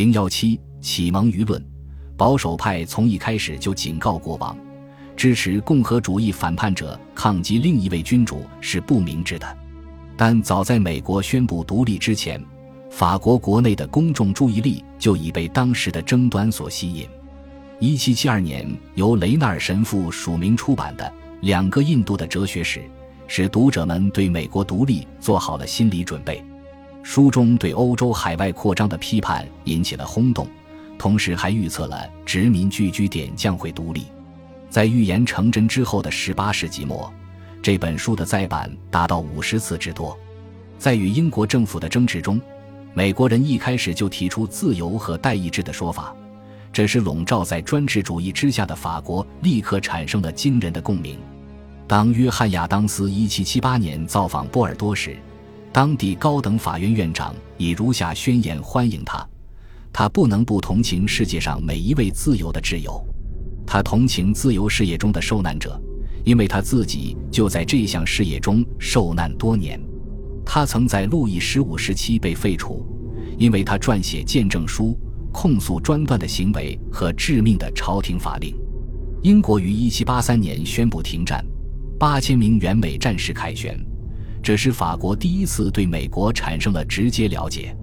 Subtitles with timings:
[0.00, 1.62] 零幺七启蒙舆论，
[2.16, 4.56] 保守派从一开始就警告国王，
[5.14, 9.58] 支持共和主义反叛者抗击另一位君主是不明智的。
[10.16, 12.42] 但早在美国宣布独立之前，
[12.88, 17.06] 法国国内的公众注意力就已被当时的争端所吸引。
[17.78, 21.04] 一七七二年，由雷纳尔神父署名出版的
[21.42, 22.80] 《两个印度的哲学史》，
[23.26, 26.42] 使读者们对美国独立做好了心理准备。
[27.02, 30.46] 书中对欧洲海外扩张的批判引起了轰动，
[30.98, 34.06] 同时还预测了殖民聚居点将会独立。
[34.68, 37.12] 在预言成真之后的十八世纪末，
[37.62, 40.16] 这本书的再版达到五十次之多。
[40.78, 42.40] 在与英国政府的争执中，
[42.94, 46.14] 美国人一开始就提出自由和代议制的说法，
[46.72, 51.18] 这是笼罩在专制主义之下的法国立刻产生了惊人的共鸣。
[51.88, 55.16] 当约翰亚当斯一七七八年造访波尔多时，
[55.72, 59.26] 当地高等法院院长以如下宣言欢迎他：
[59.92, 63.00] 他不能不同情世界上每一位自由的挚友，
[63.64, 65.80] 他同情自由事业中的受难者，
[66.24, 69.80] 因为他自己就在这项事业中受难多年。
[70.44, 72.84] 他曾在路易十五时期被废除，
[73.38, 74.98] 因为他撰写见证书
[75.32, 78.56] 控诉专断的行为和致命的朝廷法令。
[79.22, 81.46] 英国于1783年宣布停战，
[81.96, 83.78] 八千名援美战士凯旋。
[84.42, 87.76] 这是法国第一次对美国产生了直接了解。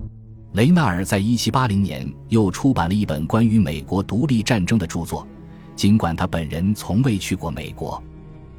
[0.53, 5.27] 雷纳尔在1780年又出版了一本关于美国独立战争的著作，
[5.75, 8.01] 尽管他本人从未去过美国。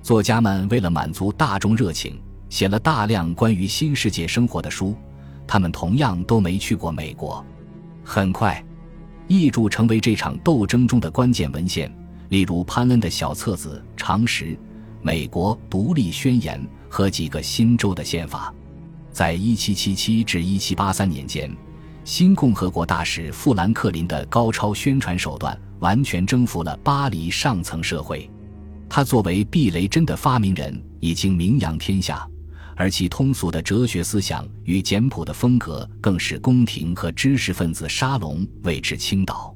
[0.00, 4.94] 作家们为了满足大众热情，写了大量关于新世界生活的书，
[5.46, 7.44] 他们同样都没去过美国。
[8.04, 8.64] 很快，
[9.26, 11.92] 译著成为这场斗争中的关键文献，
[12.28, 14.44] 例如潘恩的小册子《常识》
[15.02, 16.60] 《美国独立宣言》。
[16.90, 18.50] 和几个新州的宪法，
[19.12, 21.54] 在1777至1783年间，
[22.02, 28.28] 新共和国大使富兰克林的高超宣传手段完全征服了巴黎上层社会。
[28.88, 32.26] 他作为避雷针的发明人，已经名扬天下，
[32.74, 39.54] 而其通俗的哲学思想与简朴的风格，更是宫廷和知识分子沙龙为之倾倒。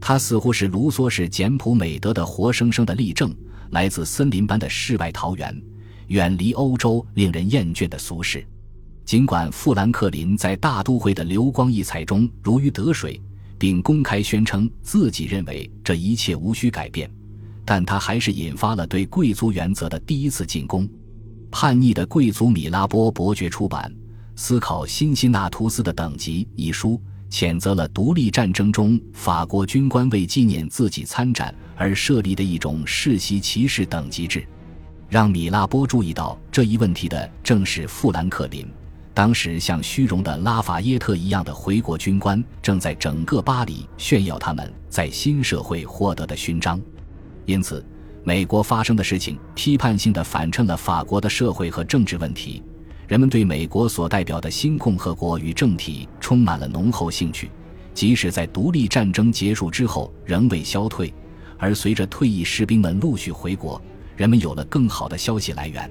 [0.00, 3.32] 他似乎是卢梭式简朴美德的活生生的例证，
[3.74, 5.62] 来自森林般的世外桃源。
[6.08, 8.46] 远离欧洲令人厌倦的俗世，
[9.04, 13.20] 尽管富兰克林在大都会的流光溢彩中如鱼得水，
[13.58, 17.10] 并公开宣称自己认为这一切无需改变，
[17.64, 20.86] 但他还是引发了对贵族原则的第一次进攻。
[21.50, 23.90] 叛逆的贵族米拉波伯爵出版
[24.40, 27.00] 《思考辛辛那图斯的等级》一书，
[27.34, 34.46] 谴责了独立战争中法国军官为纪念自己参战而设立的一种世袭骑士等级制。
[35.08, 38.64] 让米拉波注意到这一问题的正是富兰克林。
[39.12, 46.80] 当时，像虚荣的拉法耶特一样的回国军官，正在整个巴黎炫耀他们在新社会获得的勋章。
[47.46, 47.84] 因此，
[48.22, 52.62] 美国发生的事情批判性的反衬了法国的社会和政治问题。
[53.06, 57.50] 人们对美国所代表的新共和国与政体充满了浓厚兴趣，
[57.92, 61.12] 即使在独立战争结束之后仍未消退。
[61.58, 63.80] 而随着退役士兵们陆续回国。
[64.16, 65.90] 人们有了更好的消息来源。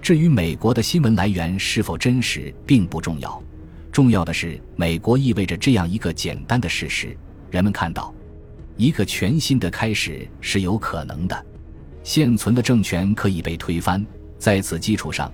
[0.00, 3.42] 至于美国的新闻来源是否真实，并不重要。
[3.92, 7.14] 重要的是，美国意味着这样一个简单的事实：
[7.50, 8.14] 人们看到，
[8.76, 11.46] 一个全新的开始是有可能的。
[12.02, 14.04] 现存的政权可以被推翻，
[14.38, 15.30] 在此基础上，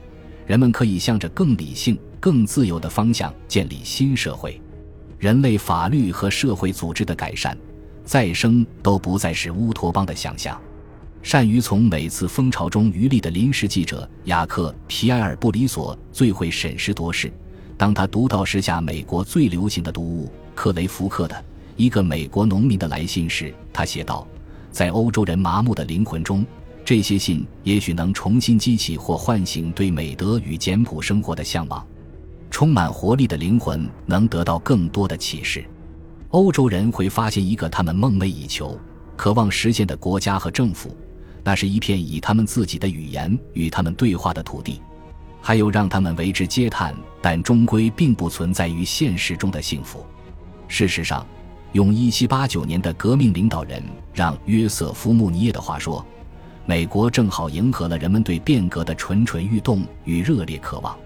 [0.47, 4.61] 人们可以向着更理性、更自由的方向建立新社会。
[5.19, 7.57] 人类法律和社会组织的改善、
[8.05, 10.61] 再生都不再是乌托邦的想象。
[11.23, 17.33] 善于从每次风潮中渔利的临时记者雅克·皮埃尔·布里索最会审时度势。
[17.77, 21.35] 当他读到时下美国最流行的读物克雷福克的
[21.77, 24.27] 《一个美国农民的来信》时，他写道
[24.71, 26.47] ：“在欧洲人麻木的灵魂中，
[26.87, 31.85] 这些信也许能重新激起或唤醒对美德与简朴生活的向往。
[32.49, 35.65] 充满活力的灵魂能得到更多的启示。
[36.31, 38.79] 欧洲人会发现一个他们梦寐以求、
[39.17, 40.97] 渴望实现的国家和政府。”
[41.43, 44.81] 那是一片以他们自己的语言与他们对话的土地，
[45.41, 50.07] 还有让他们为之嗟叹，但终归并不存在于现实中的幸福。
[50.69, 51.27] 事实上，
[51.73, 53.83] 用1789年的革命领导人
[54.13, 56.05] 让约瑟夫·穆尼耶的话说，
[56.69, 60.99] 美国正好迎合了人们对变革的蠢蠢欲动与热烈渴望，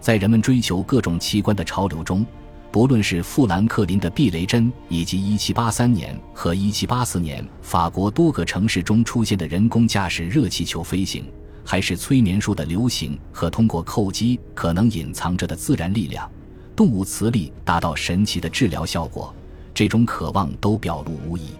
[0.00, 2.26] 在人们追求各种奇观的潮流中。
[2.72, 11.24] 不论是富兰克林的避雷针，以及1783年和1784年法国多个城市中出现的人工驾驶热气球飞行，
[11.64, 16.28] 还是催眠术的流行和通过叩击可能隐藏着的自然力量、
[16.74, 19.32] 动物磁力达到神奇的治疗效果，
[19.72, 21.50] 这种渴望都表露无遗。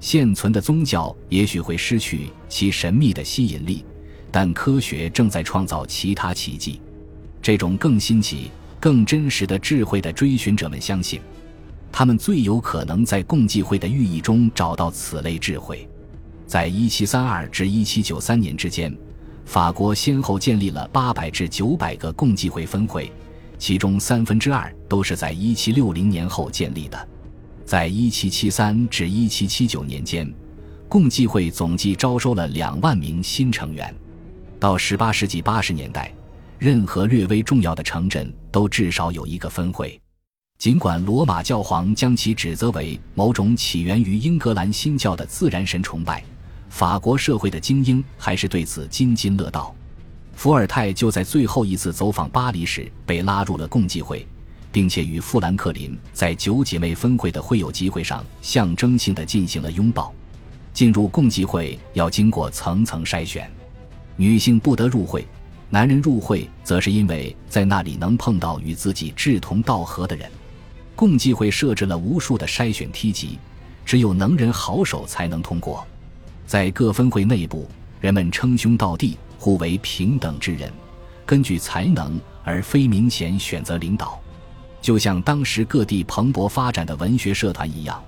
[0.00, 3.84] 现存的宗教也许会失去其神秘的吸引力，
[4.30, 6.80] 但科学正在创造其他奇迹。
[7.42, 11.20] 这种更新奇、更真实的智慧的追寻者们相信，
[11.90, 15.88] 他们最有可能在共济会的寓意中找到此类智慧。
[16.46, 18.96] 在一七三二至一七九三年之间，
[19.44, 23.10] 法国先后建立了八百至九百个共济会分会，
[23.58, 27.08] 其中三分之二都是在一七六零年后建立的。
[27.68, 30.26] 在一七七三至一七七九年间，
[30.88, 33.94] 共济会总计招收了两万名新成员。
[34.58, 36.10] 到十八世纪八十年代，
[36.58, 40.00] 任何略微重要的城镇都至少有一个分会。
[40.58, 46.24] 尽管罗马教皇将其指责为某种起源于英格兰新教的自然神崇拜，
[46.70, 49.76] 法国社会的精英还是对此津津乐道。
[50.32, 54.26] 伏尔泰就在最后一次走访巴黎时被拉入了共济会。
[54.70, 60.12] 并且与富兰克林在九姐妹分会的会友集会上象征性的进行了拥抱。
[60.72, 63.50] 进入共济会要经过层层筛选，
[64.16, 65.26] 女性不得入会，
[65.70, 70.30] 男人入会则是因为在那里能碰到与自己志同道合的人。
[70.94, 73.38] 共济会设置了无数的筛选梯级，
[73.84, 75.84] 只有能人好手才能通过。
[76.46, 77.68] 在各分会内部，
[78.00, 80.72] 人们称兄道弟，互为平等之人，
[81.26, 84.20] 根据才能而非明显选择领导。
[84.80, 88.02] 就像当时各地蓬勃发展的文学社团一样，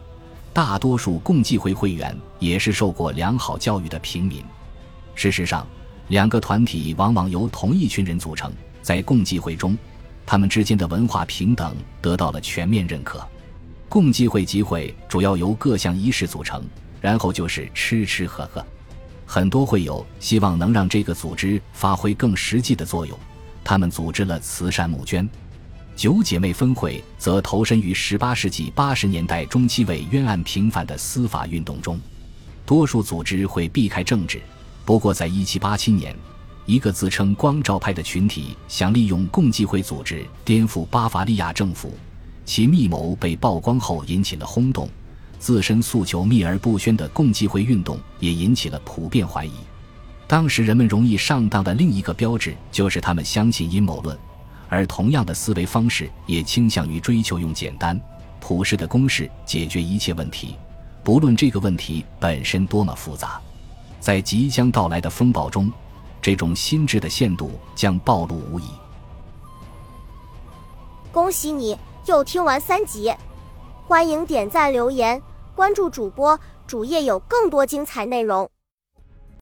[0.53, 4.43] 大多数共济会会员也是受过良好教育的平民。
[5.15, 5.67] 事实上，
[6.09, 9.77] 两个团体往往由同一群人组成，在共济会中，
[10.25, 13.21] 他们之间的文化平等得到了全面认可。
[13.89, 16.65] 共济会集会主要由各项仪式组成，
[17.01, 18.65] 然后就是吃吃喝喝。
[19.27, 23.19] 很多会友希望能让这个组织发挥更实际的作用，
[23.63, 25.29] 他们组织了慈善募捐。
[26.01, 32.01] 九姐妹分会则投身于18世纪80年代中期为冤案平反的司法运动中。
[32.65, 34.41] 多数组织会避开政治，
[34.87, 36.17] 不过在1787年，
[36.65, 41.93] 一个自称光照派的群体想利用共济会组织颠覆巴伐利亚政府，
[42.47, 44.89] 其密谋被曝光后引起了轰动。
[45.39, 49.53] 自身诉求秘而不宣的共济会运动也引起了普遍怀疑。
[50.27, 54.19] 当时人们容易上当的另一个标志就是他们相信阴谋论。
[54.71, 58.01] 而同样的思维方式也倾向于追求用简单、
[58.41, 60.55] 朴实的公式解决一切问题，
[61.03, 63.39] 不论这个问题本身多么复杂。
[63.99, 65.71] 在即将到来的风暴中，
[66.23, 68.65] 这种心智的限度将暴露无遗。
[71.13, 71.77] 恭喜你
[72.07, 73.13] 又听完三集，
[73.89, 75.21] 欢迎点赞、留言、
[75.57, 78.49] 关注主播，主页有更多精彩内容。